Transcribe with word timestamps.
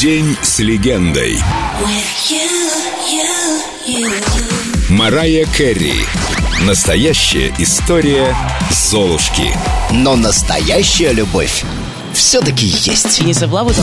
День 0.00 0.34
с 0.40 0.60
легендой. 0.60 1.38
Марая 4.88 5.44
Керри. 5.44 5.92
Настоящая 6.62 7.52
история 7.58 8.34
Золушки. 8.70 9.54
Но 9.90 10.16
настоящая 10.16 11.12
любовь 11.12 11.66
все-таки 12.12 12.66
есть. 12.66 13.20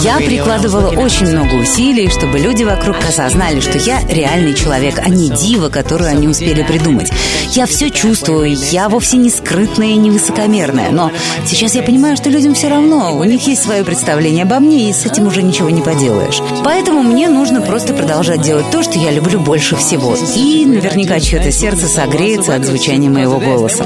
Я 0.04 0.18
прикладывала 0.18 0.90
очень 0.90 1.28
много 1.28 1.56
усилий, 1.56 2.10
чтобы 2.10 2.40
люди 2.40 2.64
вокруг 2.64 2.98
осознали, 3.08 3.60
что 3.60 3.78
я 3.78 4.02
реальный 4.08 4.54
человек, 4.54 5.00
а 5.04 5.10
не 5.10 5.30
дива, 5.30 5.70
которую 5.70 6.10
они 6.10 6.28
успели 6.28 6.64
придумать. 6.64 7.12
Я 7.54 7.66
все 7.66 7.90
чувствую, 7.90 8.56
я 8.72 8.90
вовсе 8.90 9.18
не 9.18 9.30
скрытная 9.30 9.90
и 9.90 9.96
не 9.96 10.12
высокомерная, 10.12 10.92
но 10.92 11.12
сейчас 11.46 11.76
я 11.76 11.84
понимаю, 11.84 12.18
что 12.18 12.30
людям 12.30 12.54
все 12.54 12.68
равно, 12.68 13.16
у 13.18 13.24
них 13.24 13.48
есть 13.48 13.64
свое 13.64 13.84
представление 13.84 14.44
обо 14.44 14.60
мне, 14.60 14.90
и 14.90 14.94
с 14.94 15.06
этим 15.06 15.28
уже 15.28 15.42
ничего 15.42 15.70
не 15.70 15.82
поделаешь. 15.82 16.42
Поэтому 16.64 17.04
мне 17.04 17.30
нужно 17.30 17.62
просто 17.62 17.94
продолжать 17.94 18.42
делать 18.42 18.70
то, 18.72 18.84
что 18.84 19.00
я 19.00 19.12
люблю 19.12 19.40
больше 19.40 19.76
всего. 19.76 20.16
И 20.36 20.66
наверняка 20.66 21.20
чье-то 21.20 21.52
сердце 21.52 21.88
согреется 21.88 22.56
от 22.56 22.66
звучания 22.66 23.10
моего 23.10 23.40
голоса. 23.40 23.86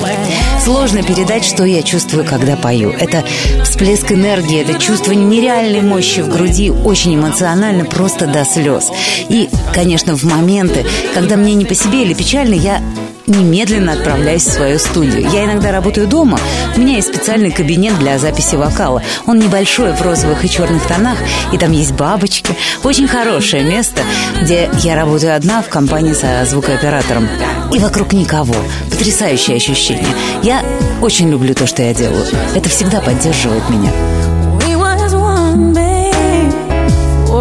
Сложно 0.63 1.03
передать, 1.03 1.45
что 1.45 1.63
я 1.63 1.81
чувствую, 1.83 2.25
когда 2.25 2.55
пою. 2.55 2.91
Это 2.91 3.23
всплеск 3.63 4.11
энергии 4.11 4.30
энергии, 4.31 4.61
это 4.61 4.79
чувство 4.79 5.11
нереальной 5.11 5.81
мощи 5.81 6.21
в 6.21 6.29
груди, 6.29 6.69
очень 6.69 7.15
эмоционально, 7.15 7.85
просто 7.85 8.27
до 8.27 8.45
слез. 8.45 8.89
И, 9.29 9.49
конечно, 9.73 10.15
в 10.15 10.23
моменты, 10.23 10.85
когда 11.13 11.35
мне 11.35 11.53
не 11.53 11.65
по 11.65 11.75
себе 11.75 12.03
или 12.03 12.13
печально, 12.13 12.53
я 12.53 12.81
немедленно 13.27 13.93
отправляюсь 13.93 14.43
в 14.43 14.51
свою 14.51 14.79
студию. 14.79 15.29
Я 15.29 15.45
иногда 15.45 15.71
работаю 15.71 16.07
дома. 16.07 16.39
У 16.75 16.79
меня 16.79 16.95
есть 16.95 17.09
специальный 17.09 17.51
кабинет 17.51 17.97
для 17.99 18.17
записи 18.17 18.55
вокала. 18.55 19.01
Он 19.25 19.39
небольшой, 19.39 19.93
в 19.93 20.01
розовых 20.01 20.43
и 20.45 20.49
черных 20.49 20.85
тонах, 20.87 21.17
и 21.51 21.57
там 21.57 21.71
есть 21.71 21.93
бабочки. 21.93 22.55
Очень 22.83 23.07
хорошее 23.07 23.63
место, 23.63 24.01
где 24.41 24.69
я 24.79 24.95
работаю 24.95 25.35
одна 25.35 25.61
в 25.61 25.69
компании 25.69 26.13
со 26.13 26.45
звукооператором. 26.45 27.27
И 27.73 27.79
вокруг 27.79 28.13
никого. 28.13 28.55
Потрясающее 28.89 29.57
ощущение. 29.57 30.13
Я 30.43 30.63
очень 31.01 31.29
люблю 31.29 31.53
то, 31.53 31.67
что 31.67 31.83
я 31.83 31.93
делаю. 31.93 32.25
Это 32.55 32.69
всегда 32.69 33.01
поддерживает 33.01 33.69
меня. 33.69 33.91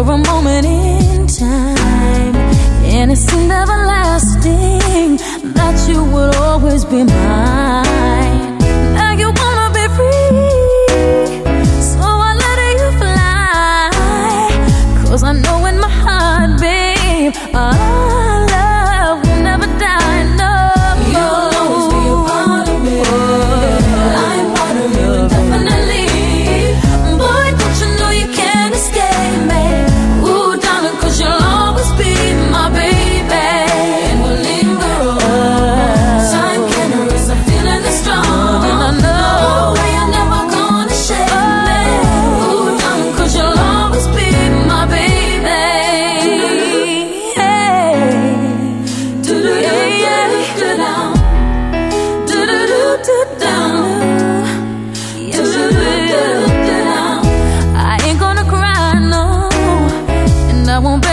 for 0.03 0.13
a 0.13 0.17
moment 0.17 0.65
in 0.65 1.27
time 1.27 2.35
And 2.85 3.11
it 3.11 3.17
seemed 3.17 3.51
That 3.51 3.67
you 5.91 6.03
would 6.05 6.35
always 6.35 6.85
be 6.85 7.03
mine 7.03 7.90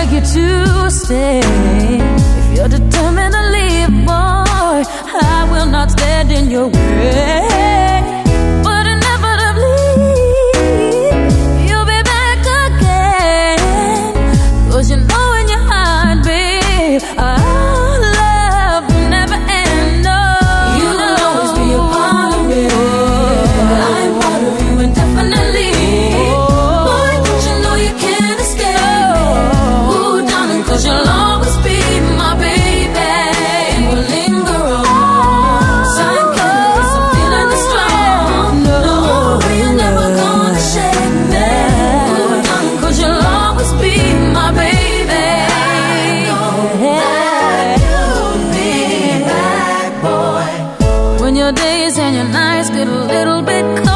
beg 0.08 0.14
you 0.14 0.20
to 0.20 0.90
stay. 0.90 1.40
If 1.40 2.56
you're 2.56 2.68
determined 2.68 3.34
to 3.34 3.50
leave, 3.50 4.06
boy 4.06 4.82
I 5.20 5.48
will 5.50 5.66
not 5.66 5.90
stand 5.90 6.32
in 6.32 6.50
your 6.50 6.68
way 6.68 7.67
your 52.18 52.28
nights 52.30 52.68
get 52.70 52.88
a 52.88 53.04
little 53.04 53.42
bit 53.42 53.87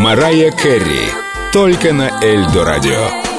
Марая 0.00 0.50
Керри. 0.50 1.10
Только 1.52 1.92
на 1.92 2.08
Эльдо 2.22 2.64
радио. 2.64 3.29